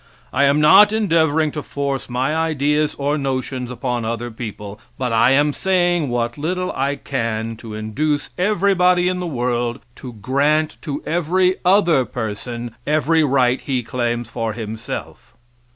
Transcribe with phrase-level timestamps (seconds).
[0.33, 5.29] I am not endeavoring to force my ideas or notions upon other people, but I
[5.29, 11.03] am saying what little I can to induce everybody in the world to grant to
[11.05, 15.35] every other person every right he claims for himself.